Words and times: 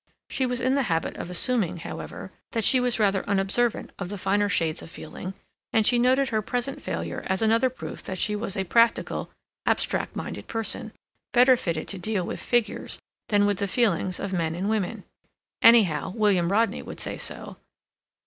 She 0.31 0.47
was 0.47 0.61
in 0.61 0.73
the 0.73 0.81
habit 0.89 1.15
of 1.17 1.29
assuming, 1.29 1.77
however, 1.77 2.31
that 2.53 2.63
she 2.65 2.79
was 2.79 2.97
rather 2.97 3.23
unobservant 3.29 3.91
of 3.99 4.09
the 4.09 4.17
finer 4.17 4.49
shades 4.49 4.81
of 4.81 4.89
feeling, 4.89 5.35
and 5.71 5.85
she 5.85 5.99
noted 5.99 6.29
her 6.29 6.41
present 6.41 6.81
failure 6.81 7.21
as 7.27 7.43
another 7.43 7.69
proof 7.69 8.01
that 8.05 8.17
she 8.17 8.35
was 8.35 8.57
a 8.57 8.63
practical, 8.63 9.29
abstract 9.67 10.15
minded 10.15 10.47
person, 10.47 10.91
better 11.33 11.55
fitted 11.55 11.87
to 11.89 11.99
deal 11.99 12.23
with 12.25 12.41
figures 12.41 12.97
than 13.27 13.45
with 13.45 13.59
the 13.59 13.67
feelings 13.67 14.19
of 14.19 14.33
men 14.33 14.55
and 14.55 14.71
women. 14.71 15.03
Anyhow, 15.61 16.11
William 16.15 16.51
Rodney 16.51 16.81
would 16.81 16.99
say 16.99 17.19
so. 17.19 17.57